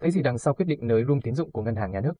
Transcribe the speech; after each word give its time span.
Thấy 0.00 0.10
gì 0.10 0.22
đằng 0.22 0.38
sau 0.38 0.54
quyết 0.54 0.66
định 0.66 0.86
nới 0.86 1.04
room 1.04 1.20
tín 1.20 1.34
dụng 1.34 1.52
của 1.52 1.62
ngân 1.62 1.76
hàng 1.76 1.90
nhà 1.90 2.00
nước? 2.00 2.12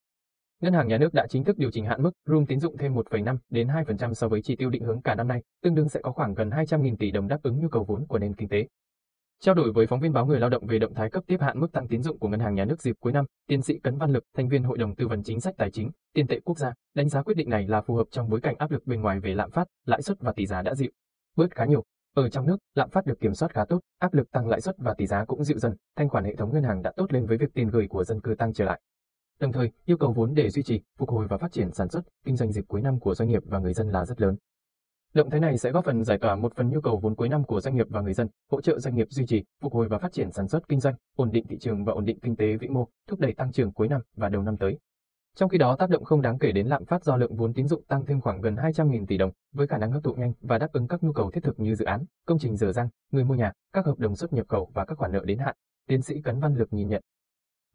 Ngân 0.63 0.73
hàng 0.73 0.89
nhà 0.89 0.99
nước 0.99 1.15
đã 1.15 1.27
chính 1.29 1.45
thức 1.45 1.59
điều 1.59 1.71
chỉnh 1.71 1.85
hạn 1.85 2.03
mức 2.03 2.11
room 2.27 2.47
tín 2.47 2.61
dụng 2.61 2.77
thêm 2.77 2.95
1,5 2.95 3.37
đến 3.51 3.69
2% 3.69 4.13
so 4.15 4.29
với 4.29 4.43
chỉ 4.43 4.57
tiêu 4.57 4.71
định 4.71 4.85
hướng 4.85 5.03
cả 5.03 5.15
năm 5.15 5.29
nay, 5.29 5.43
tương 5.63 5.75
đương 5.75 5.89
sẽ 5.89 6.01
có 6.03 6.13
khoảng 6.13 6.35
gần 6.35 6.51
200.000 6.51 6.97
tỷ 6.97 7.11
đồng 7.11 7.29
đáp 7.29 7.39
ứng 7.43 7.61
nhu 7.61 7.69
cầu 7.69 7.85
vốn 7.85 8.07
của 8.07 8.19
nền 8.19 8.35
kinh 8.35 8.49
tế. 8.49 8.67
Trao 9.41 9.55
đổi 9.55 9.73
với 9.73 9.87
phóng 9.87 10.01
viên 10.01 10.13
báo 10.13 10.27
Người 10.27 10.41
Lao 10.41 10.51
động 10.51 10.67
về 10.67 10.79
động 10.79 10.95
thái 10.95 11.11
cấp 11.11 11.25
tiếp 11.27 11.41
hạn 11.41 11.61
mức 11.61 11.73
tăng 11.73 11.89
tín 11.89 12.03
dụng 12.03 12.19
của 12.19 12.29
ngân 12.29 12.41
hàng 12.41 12.55
nhà 12.55 12.65
nước 12.65 12.83
dịp 12.83 12.97
cuối 13.01 13.13
năm, 13.13 13.25
tiến 13.49 13.63
sĩ 13.63 13.79
Cấn 13.79 13.99
Văn 13.99 14.13
Lực, 14.13 14.25
thành 14.37 14.49
viên 14.49 14.63
Hội 14.63 14.79
đồng 14.79 14.95
tư 14.95 15.09
vấn 15.09 15.23
chính 15.23 15.41
sách 15.41 15.55
tài 15.59 15.71
chính, 15.71 15.91
tiền 16.15 16.27
tệ 16.27 16.41
quốc 16.45 16.59
gia, 16.59 16.73
đánh 16.95 17.09
giá 17.09 17.23
quyết 17.23 17.37
định 17.37 17.51
này 17.51 17.67
là 17.69 17.81
phù 17.81 17.95
hợp 17.95 18.07
trong 18.11 18.29
bối 18.29 18.41
cảnh 18.41 18.55
áp 18.59 18.71
lực 18.71 18.87
bên 18.87 19.01
ngoài 19.01 19.21
về 19.21 19.35
lạm 19.35 19.51
phát, 19.51 19.69
lãi 19.87 20.03
suất 20.03 20.21
và 20.21 20.33
tỷ 20.33 20.47
giá 20.47 20.63
đã 20.63 20.75
dịu 20.75 20.91
bớt 21.37 21.55
khá 21.55 21.65
nhiều. 21.65 21.85
Ở 22.17 22.29
trong 22.29 22.47
nước, 22.47 22.57
lạm 22.75 22.91
phát 22.91 23.07
được 23.07 23.21
kiểm 23.21 23.35
soát 23.35 23.53
khá 23.53 23.65
tốt, 23.65 23.81
áp 23.99 24.15
lực 24.15 24.31
tăng 24.31 24.49
lãi 24.49 24.61
suất 24.61 24.79
và 24.79 24.95
tỷ 24.95 25.07
giá 25.07 25.25
cũng 25.25 25.45
dịu 25.45 25.59
dần, 25.59 25.77
thanh 25.97 26.09
khoản 26.09 26.25
hệ 26.25 26.37
thống 26.37 26.53
ngân 26.53 26.63
hàng 26.63 26.83
đã 26.83 26.93
tốt 26.97 27.13
lên 27.13 27.27
với 27.27 27.39
việc 27.39 27.55
tiền 27.55 27.69
gửi 27.69 27.87
của 27.89 28.05
dân 28.05 28.21
cư 28.21 28.35
tăng 28.35 28.53
trở 28.53 28.65
lại. 28.65 28.81
Đồng 29.41 29.53
thời, 29.53 29.71
yêu 29.85 29.97
cầu 29.97 30.13
vốn 30.13 30.35
để 30.35 30.51
duy 30.51 30.63
trì, 30.63 30.81
phục 30.99 31.11
hồi 31.11 31.27
và 31.27 31.39
phát 31.39 31.53
triển 31.53 31.73
sản 31.73 31.89
xuất, 31.89 32.03
kinh 32.25 32.37
doanh 32.37 32.53
dịp 32.53 32.65
cuối 32.69 32.81
năm 32.81 33.01
của 33.01 33.15
doanh 33.15 33.29
nghiệp 33.29 33.43
và 33.47 33.59
người 33.59 33.75
dân 33.75 33.89
là 33.89 34.07
rất 34.07 34.21
lớn. 34.21 34.37
Động 35.15 35.31
thái 35.31 35.41
này 35.41 35.59
sẽ 35.59 35.71
góp 35.71 35.85
phần 35.85 36.05
giải 36.05 36.19
tỏa 36.19 36.37
một 36.37 36.53
phần 36.57 36.71
nhu 36.71 36.81
cầu 36.81 36.99
vốn 37.03 37.15
cuối 37.15 37.29
năm 37.29 37.45
của 37.45 37.61
doanh 37.61 37.77
nghiệp 37.77 37.87
và 37.91 38.01
người 38.01 38.15
dân, 38.15 38.29
hỗ 38.51 38.61
trợ 38.61 38.79
doanh 38.79 38.95
nghiệp 38.95 39.07
duy 39.11 39.27
trì, 39.27 39.45
phục 39.63 39.73
hồi 39.73 39.89
và 39.89 39.99
phát 39.99 40.13
triển 40.13 40.33
sản 40.33 40.49
xuất 40.49 40.69
kinh 40.69 40.81
doanh, 40.81 40.95
ổn 41.17 41.31
định 41.31 41.47
thị 41.47 41.59
trường 41.59 41.85
và 41.85 41.93
ổn 41.93 42.05
định 42.05 42.21
kinh 42.21 42.37
tế 42.37 42.57
vĩ 42.57 42.69
mô, 42.69 42.89
thúc 43.09 43.21
đẩy 43.21 43.35
tăng 43.35 43.53
trưởng 43.53 43.73
cuối 43.73 43.89
năm 43.89 44.01
và 44.17 44.29
đầu 44.29 44.43
năm 44.43 44.57
tới. 44.57 44.79
Trong 45.39 45.49
khi 45.49 45.59
đó 45.59 45.77
tác 45.79 45.91
động 45.91 46.05
không 46.05 46.23
đáng 46.23 46.39
kể 46.39 46.53
đến 46.53 46.67
lạm 46.67 46.85
phát 46.85 47.05
do 47.05 47.17
lượng 47.17 47.37
vốn 47.37 47.55
tín 47.55 47.69
dụng 47.69 47.83
tăng 47.89 48.07
thêm 48.07 48.21
khoảng 48.21 48.41
gần 48.41 48.55
200.000 48.55 49.07
tỷ 49.07 49.19
đồng, 49.19 49.31
với 49.53 49.67
khả 49.67 49.79
năng 49.79 49.93
hấp 49.93 50.05
thụ 50.05 50.15
nhanh 50.15 50.33
và 50.41 50.59
đáp 50.59 50.73
ứng 50.73 50.89
các 50.89 51.03
nhu 51.03 51.13
cầu 51.13 51.31
thiết 51.31 51.45
thực 51.45 51.61
như 51.61 51.75
dự 51.75 51.85
án, 51.85 52.05
công 52.27 52.39
trình 52.39 52.57
dở 52.57 52.73
dang, 52.73 52.89
người 53.13 53.25
mua 53.25 53.35
nhà, 53.35 53.53
các 53.73 53.87
hợp 53.87 53.99
đồng 53.99 54.17
xuất 54.17 54.33
nhập 54.33 54.47
khẩu 54.49 54.71
và 54.75 54.85
các 54.85 54.99
khoản 54.99 55.13
nợ 55.13 55.21
đến 55.25 55.39
hạn. 55.39 55.57
Tiến 55.89 56.03
sĩ 56.03 56.21
Cấn 56.25 56.41
Văn 56.41 56.55
Lực 56.55 56.73
nhìn 56.73 56.89
nhận. 56.89 57.03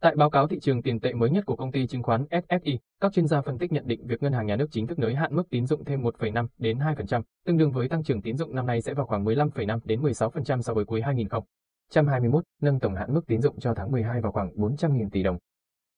Tại 0.02 0.16
báo 0.16 0.30
cáo 0.30 0.48
thị 0.48 0.60
trường 0.60 0.82
tiền 0.82 1.00
tệ 1.00 1.14
mới 1.14 1.30
nhất 1.30 1.46
của 1.46 1.56
công 1.56 1.72
ty 1.72 1.88
chứng 1.88 2.04
khoán 2.04 2.26
SSI, 2.32 2.80
các 3.02 3.14
chuyên 3.14 3.28
gia 3.28 3.42
phân 3.42 3.58
tích 3.58 3.72
nhận 3.72 3.88
định 3.88 4.08
việc 4.08 4.24
ngân 4.24 4.34
hàng 4.34 4.46
nhà 4.46 4.56
nước 4.56 4.68
chính 4.72 4.88
thức 4.88 5.00
nới 5.00 5.16
hạn 5.16 5.36
mức 5.36 5.50
tín 5.50 5.66
dụng 5.66 5.86
thêm 5.86 6.02
1,5 6.02 6.48
đến 6.58 6.78
2%, 6.78 7.22
tương 7.46 7.58
đương 7.58 7.72
với 7.72 7.90
tăng 7.90 8.04
trưởng 8.04 8.22
tín 8.22 8.38
dụng 8.38 8.56
năm 8.56 8.66
nay 8.66 8.82
sẽ 8.82 8.94
vào 8.94 9.06
khoảng 9.06 9.26
15,5 9.26 9.80
đến 9.84 10.02
16% 10.02 10.62
so 10.62 10.74
với 10.74 10.86
cuối 10.86 11.02
2021, 11.02 12.44
nâng 12.62 12.80
tổng 12.80 12.96
hạn 12.96 13.14
mức 13.14 13.28
tín 13.28 13.42
dụng 13.42 13.60
cho 13.60 13.74
tháng 13.74 13.92
12 13.92 14.22
vào 14.22 14.32
khoảng 14.32 14.50
400.000 14.56 15.10
tỷ 15.10 15.24
đồng. 15.24 15.38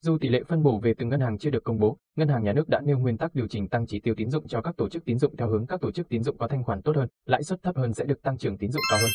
Dù 0.06 0.18
tỷ 0.18 0.30
lệ 0.30 0.44
phân 0.48 0.64
bổ 0.64 0.80
về 0.80 0.94
từng 0.98 1.10
ngân 1.10 1.20
hàng 1.20 1.38
chưa 1.38 1.50
được 1.50 1.64
công 1.64 1.80
bố, 1.80 1.98
ngân 2.16 2.28
hàng 2.28 2.44
nhà 2.44 2.54
nước 2.54 2.70
đã 2.70 2.82
nêu 2.82 3.00
nguyên 3.00 3.18
tắc 3.18 3.36
điều 3.36 3.48
chỉnh 3.48 3.68
tăng 3.68 3.88
chỉ 3.88 4.00
tiêu 4.00 4.16
tín 4.18 4.30
dụng 4.30 4.48
cho 4.48 4.62
các 4.62 4.78
tổ 4.78 4.90
chức 4.90 5.06
tín 5.06 5.20
dụng 5.20 5.36
theo 5.38 5.50
hướng 5.50 5.66
các 5.66 5.82
tổ 5.82 5.92
chức 5.92 6.10
tín 6.10 6.24
dụng 6.24 6.38
có 6.38 6.48
thanh 6.48 6.64
khoản 6.64 6.82
tốt 6.82 6.96
hơn, 6.96 7.10
lãi 7.26 7.44
suất 7.44 7.64
thấp 7.64 7.78
hơn 7.78 7.94
sẽ 7.94 8.06
được 8.06 8.22
tăng 8.22 8.38
trưởng 8.38 8.58
tín 8.58 8.72
dụng 8.72 8.82
cao 8.90 9.00
hơn. 9.02 9.10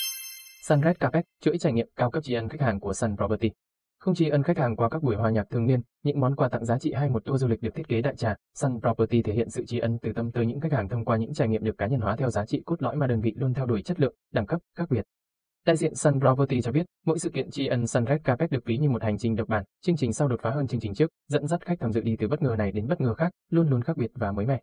Sunred 0.62 0.96
Capex, 1.00 1.24
chuỗi 1.40 1.58
trải 1.58 1.72
nghiệm 1.72 1.88
cao 1.96 2.10
cấp 2.10 2.24
tri 2.24 2.34
ân 2.34 2.48
khách 2.48 2.60
hàng 2.60 2.80
của 2.80 2.92
Sun 2.92 3.16
Property. 3.16 3.50
Không 3.98 4.14
chỉ 4.14 4.28
ân 4.28 4.42
khách 4.42 4.58
hàng 4.58 4.76
qua 4.76 4.88
các 4.88 5.02
buổi 5.02 5.16
hòa 5.16 5.30
nhạc 5.30 5.50
thường 5.50 5.66
niên, 5.66 5.80
những 6.02 6.20
món 6.20 6.36
quà 6.36 6.48
tặng 6.48 6.64
giá 6.64 6.78
trị 6.78 6.92
hay 6.92 7.10
một 7.10 7.24
tour 7.24 7.40
du 7.40 7.48
lịch 7.48 7.62
được 7.62 7.74
thiết 7.74 7.88
kế 7.88 8.02
đại 8.02 8.16
trà, 8.16 8.34
Sun 8.54 8.80
Property 8.80 9.22
thể 9.22 9.32
hiện 9.32 9.50
sự 9.50 9.64
tri 9.66 9.78
ân 9.78 9.98
từ 10.02 10.12
tâm 10.12 10.32
tới 10.32 10.46
những 10.46 10.60
khách 10.60 10.72
hàng 10.72 10.88
thông 10.88 11.04
qua 11.04 11.16
những 11.16 11.34
trải 11.34 11.48
nghiệm 11.48 11.64
được 11.64 11.78
cá 11.78 11.86
nhân 11.86 12.00
hóa 12.00 12.16
theo 12.16 12.30
giá 12.30 12.46
trị 12.46 12.62
cốt 12.66 12.82
lõi 12.82 12.96
mà 12.96 13.06
đơn 13.06 13.20
vị 13.20 13.34
luôn 13.36 13.54
theo 13.54 13.66
đuổi 13.66 13.82
chất 13.82 14.00
lượng, 14.00 14.14
đẳng 14.32 14.46
cấp, 14.46 14.60
khác 14.76 14.90
biệt. 14.90 15.04
Đại 15.66 15.76
diện 15.76 15.94
Sun 15.94 16.20
Property 16.20 16.62
cho 16.62 16.72
biết, 16.72 16.86
mỗi 17.06 17.18
sự 17.18 17.30
kiện 17.30 17.50
tri 17.50 17.66
ân 17.66 17.86
Sun 17.86 18.06
Red 18.06 18.20
Carpet 18.24 18.50
được 18.50 18.64
ví 18.64 18.78
như 18.78 18.90
một 18.90 19.02
hành 19.02 19.18
trình 19.18 19.36
độc 19.36 19.48
bản, 19.48 19.64
chương 19.82 19.96
trình 19.96 20.12
sau 20.12 20.28
đột 20.28 20.40
phá 20.42 20.50
hơn 20.50 20.66
chương 20.66 20.80
trình 20.80 20.94
trước, 20.94 21.10
dẫn 21.28 21.46
dắt 21.46 21.66
khách 21.66 21.80
tham 21.80 21.92
dự 21.92 22.00
đi 22.00 22.16
từ 22.18 22.28
bất 22.28 22.42
ngờ 22.42 22.54
này 22.58 22.72
đến 22.72 22.86
bất 22.88 23.00
ngờ 23.00 23.14
khác, 23.14 23.32
luôn 23.50 23.68
luôn 23.68 23.82
khác 23.82 23.96
biệt 23.96 24.10
và 24.14 24.32
mới 24.32 24.46
mẻ. 24.46 24.60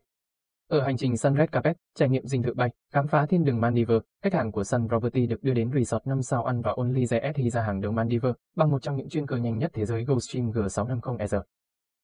Ở 0.70 0.82
hành 0.82 0.98
trình 0.98 1.18
Sun 1.18 1.38
Red 1.38 1.50
Carpet, 1.50 1.78
trải 1.96 2.10
nghiệm 2.10 2.26
dinh 2.26 2.44
thự 2.44 2.54
bay, 2.54 2.70
khám 2.94 3.08
phá 3.08 3.26
thiên 3.26 3.44
đường 3.44 3.62
Maldives, 3.62 4.02
khách 4.24 4.34
hàng 4.34 4.52
của 4.52 4.64
Sun 4.64 4.88
Property 4.88 5.28
được 5.28 5.44
đưa 5.44 5.54
đến 5.54 5.72
resort 5.74 6.08
5 6.08 6.22
sao 6.22 6.44
ăn 6.44 6.62
và 6.62 6.74
Only 6.76 7.04
JST 7.04 7.50
ra 7.50 7.62
hàng 7.62 7.82
đầu 7.82 7.92
Maldives 7.92 8.36
bằng 8.56 8.72
một 8.72 8.82
trong 8.82 8.96
những 8.96 9.10
chuyên 9.10 9.28
cơ 9.28 9.38
nhanh 9.38 9.58
nhất 9.58 9.72
thế 9.74 9.86
giới 9.86 10.06
Gulfstream 10.06 10.52
G650ER. 10.52 11.42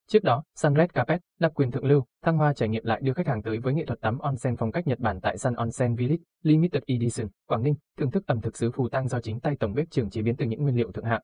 Trước 0.08 0.22
đó, 0.22 0.44
Sunred 0.54 0.90
Carpet, 0.94 1.20
đặc 1.40 1.52
quyền 1.54 1.70
thượng 1.70 1.84
lưu, 1.84 2.04
thăng 2.22 2.38
hoa 2.38 2.52
trải 2.52 2.68
nghiệm 2.68 2.84
lại 2.84 3.00
đưa 3.02 3.12
khách 3.12 3.26
hàng 3.26 3.42
tới 3.42 3.58
với 3.58 3.74
nghệ 3.74 3.84
thuật 3.86 4.00
tắm 4.00 4.18
onsen 4.18 4.56
phong 4.56 4.72
cách 4.72 4.86
Nhật 4.86 4.98
Bản 4.98 5.20
tại 5.20 5.38
Sun 5.38 5.54
Onsen 5.54 5.94
Village, 5.94 6.22
Limited 6.42 6.82
Edition, 6.86 7.26
Quảng 7.46 7.62
Ninh, 7.62 7.74
thưởng 7.98 8.10
thức 8.10 8.26
ẩm 8.26 8.40
thực 8.40 8.56
xứ 8.56 8.70
Phù 8.70 8.88
Tang 8.88 9.08
do 9.08 9.20
chính 9.20 9.40
tay 9.40 9.56
tổng 9.60 9.74
bếp 9.74 9.90
trưởng 9.90 10.10
chế 10.10 10.22
biến 10.22 10.36
từ 10.36 10.46
những 10.46 10.62
nguyên 10.62 10.76
liệu 10.76 10.92
thượng 10.92 11.04
hạng. 11.04 11.22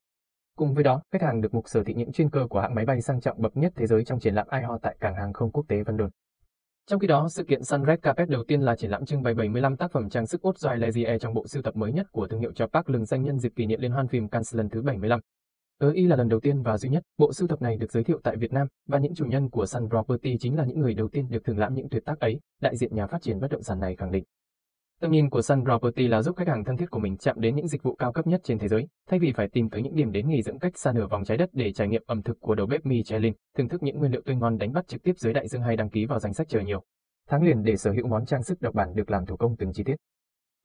Cùng 0.57 0.75
với 0.75 0.85
đó, 0.85 1.03
khách 1.13 1.23
hàng 1.23 1.41
được 1.41 1.55
mục 1.55 1.65
sở 1.69 1.85
thị 1.85 1.95
những 1.95 2.13
chuyên 2.13 2.31
cơ 2.31 2.47
của 2.51 2.61
hãng 2.61 2.75
máy 2.75 2.85
bay 2.85 3.01
sang 3.01 3.21
trọng 3.21 3.41
bậc 3.41 3.57
nhất 3.57 3.73
thế 3.77 3.87
giới 3.87 4.05
trong 4.05 4.21
triển 4.21 4.35
lãm 4.35 4.47
IHO 4.53 4.79
tại 4.83 4.97
cảng 5.01 5.15
hàng 5.15 5.33
không 5.33 5.53
quốc 5.53 5.65
tế 5.69 5.83
Vân 5.83 5.97
Đồn. 5.97 6.11
Trong 6.87 7.01
khi 7.01 7.07
đó, 7.07 7.29
sự 7.29 7.45
kiện 7.45 7.65
Sunred 7.65 8.01
Carpet 8.03 8.29
đầu 8.29 8.45
tiên 8.49 8.61
là 8.61 8.77
triển 8.77 8.91
lãm 8.91 9.05
trưng 9.05 9.23
bày 9.23 9.35
75 9.35 9.77
tác 9.77 9.93
phẩm 9.93 10.09
trang 10.11 10.27
sức 10.27 10.41
Haute 10.45 10.59
Joaillerie 10.59 11.19
trong 11.19 11.35
bộ 11.35 11.47
sưu 11.47 11.63
tập 11.63 11.77
mới 11.77 11.93
nhất 11.93 12.07
của 12.13 12.27
thương 12.27 12.41
hiệu 12.41 12.53
cho 12.55 12.67
Park 12.67 12.91
lừng 12.91 13.05
danh 13.05 13.23
nhân 13.23 13.39
dịp 13.39 13.53
kỷ 13.57 13.67
niệm 13.67 13.81
liên 13.81 13.93
hoan 13.93 14.09
phim 14.09 14.29
Cannes 14.29 14.55
lần 14.55 14.69
thứ 14.69 14.83
75. 14.83 15.21
Ớ 15.81 15.91
y 15.91 16.07
là 16.07 16.17
lần 16.17 16.29
đầu 16.29 16.41
tiên 16.41 16.63
và 16.63 16.79
duy 16.79 16.89
nhất, 16.89 17.03
bộ 17.19 17.33
sưu 17.33 17.49
tập 17.49 17.63
này 17.63 17.77
được 17.77 17.93
giới 17.93 18.05
thiệu 18.05 18.21
tại 18.23 18.37
Việt 18.37 18.53
Nam, 18.53 18.67
và 18.87 18.99
những 18.99 19.15
chủ 19.15 19.25
nhân 19.25 19.51
của 19.51 19.67
Sun 19.67 19.89
Property 19.89 20.37
chính 20.41 20.57
là 20.57 20.65
những 20.65 20.81
người 20.81 20.95
đầu 20.95 21.09
tiên 21.09 21.29
được 21.31 21.45
thưởng 21.45 21.59
lãm 21.59 21.75
những 21.75 21.89
tuyệt 21.89 22.05
tác 22.05 22.21
ấy, 22.21 22.41
đại 22.61 22.77
diện 22.77 22.95
nhà 22.95 23.07
phát 23.07 23.23
triển 23.23 23.41
bất 23.41 23.51
động 23.51 23.63
sản 23.63 23.81
này 23.81 23.97
khẳng 23.97 24.11
định. 24.11 24.25
Tầm 25.01 25.11
nhìn 25.11 25.31
của 25.31 25.43
Sun 25.43 25.65
Property 25.65 26.09
là 26.09 26.23
giúp 26.23 26.37
khách 26.37 26.49
hàng 26.49 26.65
thân 26.65 26.77
thiết 26.77 26.91
của 26.91 26.99
mình 26.99 27.17
chạm 27.17 27.41
đến 27.41 27.57
những 27.57 27.69
dịch 27.69 27.83
vụ 27.83 27.95
cao 27.95 28.13
cấp 28.13 28.27
nhất 28.27 28.41
trên 28.45 28.59
thế 28.59 28.69
giới, 28.69 28.89
thay 29.09 29.19
vì 29.21 29.33
phải 29.33 29.49
tìm 29.49 29.71
tới 29.71 29.83
những 29.83 29.95
điểm 29.95 30.13
đến 30.13 30.29
nghỉ 30.29 30.43
dưỡng 30.43 30.59
cách 30.59 30.79
xa 30.79 30.93
nửa 30.93 31.07
vòng 31.07 31.25
trái 31.25 31.37
đất 31.37 31.51
để 31.53 31.73
trải 31.73 31.89
nghiệm 31.89 32.03
ẩm 32.07 32.23
thực 32.23 32.41
của 32.41 32.55
đầu 32.55 32.67
bếp 32.67 32.87
Michelin, 32.87 33.35
thưởng 33.57 33.69
thức 33.69 33.83
những 33.83 33.99
nguyên 33.99 34.13
liệu 34.13 34.23
tươi 34.25 34.37
ngon 34.37 34.59
đánh 34.59 34.73
bắt 34.73 34.89
trực 34.89 35.03
tiếp 35.03 35.19
dưới 35.19 35.33
đại 35.33 35.49
dương 35.49 35.63
hay 35.63 35.77
đăng 35.77 35.91
ký 35.91 36.07
vào 36.07 36.19
danh 36.19 36.35
sách 36.35 36.49
chờ 36.49 36.61
nhiều. 36.61 36.85
Tháng 37.29 37.43
liền 37.43 37.63
để 37.63 37.77
sở 37.77 37.93
hữu 37.93 38.07
món 38.07 38.27
trang 38.27 38.43
sức 38.43 38.61
độc 38.61 38.75
bản 38.75 38.95
được 38.95 39.11
làm 39.11 39.27
thủ 39.27 39.37
công 39.37 39.57
từng 39.57 39.73
chi 39.73 39.85
tiết. 39.85 39.97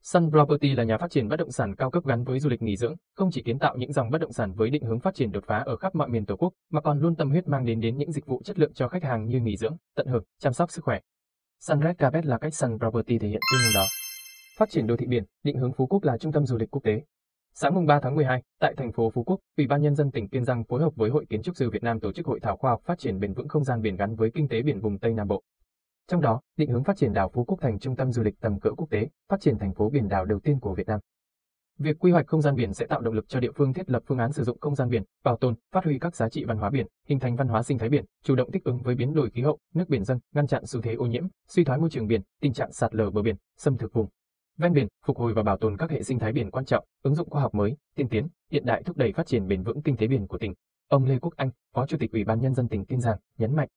Sun 0.06 0.30
Property 0.30 0.74
là 0.74 0.84
nhà 0.84 0.98
phát 0.98 1.10
triển 1.10 1.28
bất 1.28 1.36
động 1.36 1.50
sản 1.50 1.74
cao 1.74 1.90
cấp 1.90 2.04
gắn 2.06 2.24
với 2.24 2.40
du 2.40 2.50
lịch 2.50 2.62
nghỉ 2.62 2.76
dưỡng, 2.76 2.94
không 3.16 3.30
chỉ 3.30 3.42
kiến 3.42 3.58
tạo 3.58 3.76
những 3.76 3.92
dòng 3.92 4.10
bất 4.10 4.20
động 4.20 4.32
sản 4.32 4.52
với 4.54 4.70
định 4.70 4.84
hướng 4.84 5.00
phát 5.00 5.14
triển 5.14 5.32
đột 5.32 5.44
phá 5.46 5.58
ở 5.58 5.76
khắp 5.76 5.94
mọi 5.94 6.08
miền 6.08 6.26
Tổ 6.26 6.36
quốc, 6.36 6.52
mà 6.70 6.80
còn 6.80 7.00
luôn 7.00 7.16
tâm 7.16 7.30
huyết 7.30 7.48
mang 7.48 7.64
đến 7.64 7.80
đến 7.80 7.98
những 7.98 8.12
dịch 8.12 8.26
vụ 8.26 8.42
chất 8.44 8.58
lượng 8.58 8.72
cho 8.74 8.88
khách 8.88 9.04
hàng 9.04 9.26
như 9.26 9.40
nghỉ 9.40 9.56
dưỡng, 9.56 9.76
tận 9.96 10.06
hưởng, 10.06 10.24
chăm 10.40 10.52
sóc 10.52 10.70
sức 10.70 10.84
khỏe. 10.84 11.00
Sunred 11.60 11.96
Carpet 11.98 12.26
là 12.26 12.38
cách 12.38 12.54
Sun 12.54 12.78
Property 12.78 13.18
thể 13.18 13.28
hiện 13.28 13.40
tương 13.52 13.62
ngôn 13.64 13.74
đó. 13.74 13.84
Phát 14.58 14.70
triển 14.70 14.86
đô 14.86 14.96
thị 14.96 15.06
biển, 15.06 15.24
định 15.42 15.56
hướng 15.56 15.72
Phú 15.72 15.86
Quốc 15.86 16.04
là 16.04 16.18
trung 16.18 16.32
tâm 16.32 16.46
du 16.46 16.56
lịch 16.56 16.70
quốc 16.70 16.82
tế. 16.84 17.02
Sáng 17.54 17.74
mùng 17.74 17.86
3 17.86 18.00
tháng 18.02 18.14
12, 18.14 18.42
tại 18.60 18.74
thành 18.76 18.92
phố 18.92 19.10
Phú 19.14 19.24
Quốc, 19.24 19.40
Ủy 19.56 19.66
ban 19.66 19.82
nhân 19.82 19.94
dân 19.94 20.10
tỉnh 20.10 20.28
Kiên 20.28 20.44
Giang 20.44 20.64
phối 20.64 20.80
hợp 20.80 20.96
với 20.96 21.10
Hội 21.10 21.26
Kiến 21.30 21.42
trúc 21.42 21.56
sư 21.56 21.70
Việt 21.70 21.82
Nam 21.82 22.00
tổ 22.00 22.12
chức 22.12 22.26
hội 22.26 22.40
thảo 22.40 22.56
khoa 22.56 22.70
học 22.70 22.80
phát 22.84 22.98
triển 22.98 23.18
bền 23.18 23.34
vững 23.34 23.48
không 23.48 23.64
gian 23.64 23.80
biển 23.80 23.96
gắn 23.96 24.14
với 24.14 24.30
kinh 24.34 24.48
tế 24.48 24.62
biển 24.62 24.80
vùng 24.80 24.98
Tây 24.98 25.14
Nam 25.14 25.28
Bộ. 25.28 25.42
Trong 26.08 26.20
đó, 26.20 26.40
định 26.56 26.70
hướng 26.70 26.84
phát 26.84 26.96
triển 26.96 27.12
đảo 27.12 27.30
Phú 27.34 27.44
Quốc 27.44 27.58
thành 27.60 27.78
trung 27.78 27.96
tâm 27.96 28.12
du 28.12 28.22
lịch 28.22 28.40
tầm 28.40 28.60
cỡ 28.60 28.70
quốc 28.76 28.90
tế, 28.90 29.08
phát 29.28 29.40
triển 29.40 29.58
thành 29.58 29.74
phố 29.74 29.90
biển 29.90 30.08
đảo 30.08 30.24
đầu 30.24 30.38
tiên 30.40 30.60
của 30.60 30.74
Việt 30.74 30.86
Nam. 30.86 31.00
Việc 31.78 31.98
quy 31.98 32.12
hoạch 32.12 32.26
không 32.26 32.42
gian 32.42 32.54
biển 32.54 32.74
sẽ 32.74 32.86
tạo 32.86 33.00
động 33.00 33.14
lực 33.14 33.28
cho 33.28 33.40
địa 33.40 33.50
phương 33.54 33.72
thiết 33.72 33.90
lập 33.90 34.02
phương 34.06 34.18
án 34.18 34.32
sử 34.32 34.44
dụng 34.44 34.58
không 34.60 34.74
gian 34.74 34.88
biển, 34.88 35.02
bảo 35.24 35.36
tồn, 35.36 35.54
phát 35.72 35.84
huy 35.84 35.98
các 35.98 36.16
giá 36.16 36.28
trị 36.28 36.44
văn 36.44 36.58
hóa 36.58 36.70
biển, 36.70 36.86
hình 37.08 37.18
thành 37.18 37.36
văn 37.36 37.48
hóa 37.48 37.62
sinh 37.62 37.78
thái 37.78 37.88
biển, 37.88 38.04
chủ 38.24 38.34
động 38.34 38.50
thích 38.50 38.64
ứng 38.64 38.78
với 38.82 38.94
biến 38.94 39.14
đổi 39.14 39.30
khí 39.30 39.42
hậu, 39.42 39.58
nước 39.74 39.88
biển 39.88 40.04
dâng, 40.04 40.18
ngăn 40.34 40.46
chặn 40.46 40.66
xu 40.66 40.80
thế 40.80 40.94
ô 40.94 41.06
nhiễm, 41.06 41.26
suy 41.48 41.64
thoái 41.64 41.78
môi 41.78 41.90
trường 41.90 42.06
biển, 42.06 42.20
tình 42.40 42.52
trạng 42.52 42.72
sạt 42.72 42.94
lở 42.94 43.10
bờ 43.10 43.22
biển, 43.22 43.36
xâm 43.56 43.76
thực 43.76 43.92
vùng 43.92 44.06
ven 44.58 44.72
biển, 44.72 44.88
phục 45.06 45.18
hồi 45.18 45.32
và 45.34 45.42
bảo 45.42 45.56
tồn 45.56 45.76
các 45.76 45.90
hệ 45.90 46.02
sinh 46.02 46.18
thái 46.18 46.32
biển 46.32 46.50
quan 46.50 46.64
trọng, 46.64 46.84
ứng 47.02 47.14
dụng 47.14 47.30
khoa 47.30 47.42
học 47.42 47.54
mới, 47.54 47.76
tiên 47.96 48.08
tiến, 48.08 48.28
hiện 48.50 48.64
đại 48.64 48.82
thúc 48.82 48.96
đẩy 48.96 49.12
phát 49.12 49.26
triển 49.26 49.46
bền 49.46 49.62
vững 49.62 49.82
kinh 49.82 49.96
tế 49.96 50.06
biển 50.06 50.26
của 50.26 50.38
tỉnh. 50.38 50.54
Ông 50.88 51.04
Lê 51.04 51.18
Quốc 51.18 51.32
Anh, 51.36 51.50
Phó 51.74 51.86
Chủ 51.86 51.96
tịch 52.00 52.12
Ủy 52.12 52.24
ban 52.24 52.40
nhân 52.40 52.54
dân 52.54 52.68
tỉnh 52.68 52.84
Kiên 52.84 53.00
Giang, 53.00 53.18
nhấn 53.38 53.56
mạnh 53.56 53.68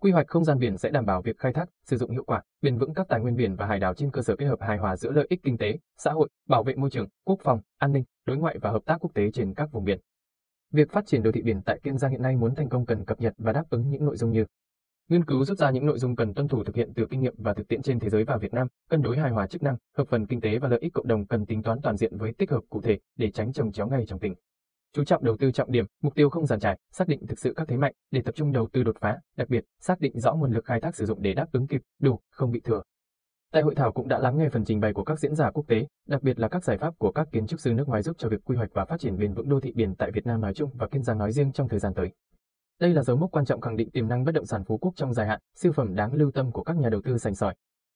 Quy 0.00 0.10
hoạch 0.10 0.26
không 0.28 0.44
gian 0.44 0.58
biển 0.58 0.78
sẽ 0.78 0.90
đảm 0.90 1.06
bảo 1.06 1.22
việc 1.22 1.38
khai 1.38 1.52
thác, 1.52 1.68
sử 1.84 1.96
dụng 1.96 2.10
hiệu 2.10 2.24
quả, 2.24 2.42
bền 2.62 2.78
vững 2.78 2.94
các 2.94 3.06
tài 3.08 3.20
nguyên 3.20 3.36
biển 3.36 3.56
và 3.56 3.66
hải 3.66 3.78
đảo 3.78 3.94
trên 3.94 4.10
cơ 4.10 4.22
sở 4.22 4.36
kết 4.36 4.46
hợp 4.46 4.60
hài 4.60 4.78
hòa 4.78 4.96
giữa 4.96 5.10
lợi 5.10 5.26
ích 5.30 5.40
kinh 5.42 5.58
tế, 5.58 5.78
xã 5.96 6.12
hội, 6.12 6.28
bảo 6.48 6.62
vệ 6.62 6.74
môi 6.74 6.90
trường, 6.90 7.08
quốc 7.24 7.38
phòng, 7.42 7.60
an 7.78 7.92
ninh, 7.92 8.04
đối 8.26 8.36
ngoại 8.36 8.58
và 8.58 8.70
hợp 8.70 8.82
tác 8.84 8.96
quốc 9.00 9.14
tế 9.14 9.30
trên 9.30 9.54
các 9.54 9.72
vùng 9.72 9.84
biển. 9.84 10.00
Việc 10.72 10.90
phát 10.92 11.06
triển 11.06 11.22
đô 11.22 11.32
thị 11.32 11.42
biển 11.42 11.62
tại 11.62 11.80
Kiên 11.82 11.98
Giang 11.98 12.10
hiện 12.10 12.22
nay 12.22 12.36
muốn 12.36 12.54
thành 12.54 12.68
công 12.68 12.86
cần 12.86 13.04
cập 13.04 13.20
nhật 13.20 13.34
và 13.38 13.52
đáp 13.52 13.64
ứng 13.70 13.88
những 13.90 14.04
nội 14.04 14.16
dung 14.16 14.30
như 14.30 14.44
nghiên 15.08 15.24
cứu 15.24 15.44
rút 15.44 15.58
ra 15.58 15.70
những 15.70 15.86
nội 15.86 15.98
dung 15.98 16.16
cần 16.16 16.34
tuân 16.34 16.48
thủ 16.48 16.64
thực 16.64 16.76
hiện 16.76 16.92
từ 16.94 17.06
kinh 17.10 17.20
nghiệm 17.20 17.34
và 17.38 17.54
thực 17.54 17.68
tiễn 17.68 17.82
trên 17.82 17.98
thế 17.98 18.08
giới 18.08 18.24
và 18.24 18.36
Việt 18.36 18.54
Nam, 18.54 18.66
cân 18.90 19.02
đối 19.02 19.18
hài 19.18 19.30
hòa 19.30 19.46
chức 19.46 19.62
năng, 19.62 19.76
hợp 19.96 20.08
phần 20.10 20.26
kinh 20.26 20.40
tế 20.40 20.58
và 20.58 20.68
lợi 20.68 20.78
ích 20.82 20.92
cộng 20.94 21.08
đồng 21.08 21.26
cần 21.26 21.46
tính 21.46 21.62
toán 21.62 21.78
toàn 21.82 21.96
diện 21.96 22.16
với 22.16 22.32
tích 22.32 22.50
hợp 22.50 22.60
cụ 22.68 22.80
thể 22.80 22.98
để 23.16 23.30
tránh 23.30 23.52
trồng 23.52 23.72
chéo 23.72 23.88
ngay 23.88 24.04
trong 24.06 24.18
tỉnh. 24.18 24.34
Chú 24.92 25.04
trọng 25.04 25.24
đầu 25.24 25.36
tư 25.36 25.50
trọng 25.50 25.70
điểm, 25.70 25.84
mục 26.02 26.14
tiêu 26.14 26.30
không 26.30 26.46
giàn 26.46 26.60
trải, 26.60 26.78
xác 26.92 27.08
định 27.08 27.26
thực 27.26 27.38
sự 27.38 27.52
các 27.56 27.68
thế 27.68 27.76
mạnh 27.76 27.92
để 28.10 28.22
tập 28.22 28.34
trung 28.34 28.52
đầu 28.52 28.68
tư 28.72 28.82
đột 28.82 28.96
phá, 29.00 29.18
đặc 29.36 29.48
biệt 29.48 29.64
xác 29.80 30.00
định 30.00 30.20
rõ 30.20 30.34
nguồn 30.34 30.52
lực 30.52 30.64
khai 30.64 30.80
thác 30.80 30.96
sử 30.96 31.06
dụng 31.06 31.22
để 31.22 31.34
đáp 31.34 31.46
ứng 31.52 31.66
kịp, 31.66 31.80
đủ, 32.00 32.20
không 32.30 32.50
bị 32.50 32.60
thừa. 32.60 32.82
Tại 33.52 33.62
hội 33.62 33.74
thảo 33.74 33.92
cũng 33.92 34.08
đã 34.08 34.18
lắng 34.18 34.38
nghe 34.38 34.48
phần 34.48 34.64
trình 34.64 34.80
bày 34.80 34.92
của 34.92 35.04
các 35.04 35.18
diễn 35.18 35.34
giả 35.34 35.50
quốc 35.50 35.64
tế, 35.68 35.86
đặc 36.06 36.22
biệt 36.22 36.38
là 36.38 36.48
các 36.48 36.64
giải 36.64 36.78
pháp 36.78 36.98
của 36.98 37.12
các 37.12 37.28
kiến 37.32 37.46
trúc 37.46 37.60
sư 37.60 37.74
nước 37.74 37.88
ngoài 37.88 38.02
giúp 38.02 38.16
cho 38.18 38.28
việc 38.28 38.44
quy 38.44 38.56
hoạch 38.56 38.70
và 38.72 38.84
phát 38.84 39.00
triển 39.00 39.18
bền 39.18 39.34
vững 39.34 39.48
đô 39.48 39.60
thị 39.60 39.72
biển 39.74 39.94
tại 39.94 40.10
Việt 40.10 40.26
Nam 40.26 40.40
nói 40.40 40.54
chung 40.54 40.70
và 40.74 40.86
Kiên 40.88 41.02
Giang 41.02 41.18
nói 41.18 41.32
riêng 41.32 41.52
trong 41.52 41.68
thời 41.68 41.78
gian 41.78 41.94
tới. 41.94 42.12
Đây 42.80 42.94
là 42.94 43.02
dấu 43.02 43.16
mốc 43.16 43.30
quan 43.30 43.44
trọng 43.44 43.60
khẳng 43.60 43.76
định 43.76 43.90
tiềm 43.90 44.08
năng 44.08 44.24
bất 44.24 44.32
động 44.32 44.46
sản 44.46 44.64
Phú 44.64 44.78
Quốc 44.78 44.92
trong 44.96 45.14
dài 45.14 45.26
hạn, 45.26 45.40
siêu 45.54 45.72
phẩm 45.72 45.94
đáng 45.94 46.14
lưu 46.14 46.30
tâm 46.30 46.52
của 46.52 46.62
các 46.62 46.76
nhà 46.76 46.88
đầu 46.88 47.00
tư 47.04 47.18
sành 47.18 47.34
sỏi, 47.34 47.54